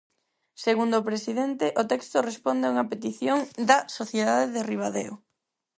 [0.65, 3.37] Segundo o presidente, o texto responde a unha petición
[3.69, 5.13] "da sociedade de Ribadeo".